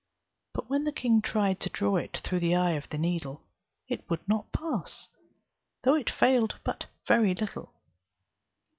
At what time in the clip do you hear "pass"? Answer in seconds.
4.51-5.07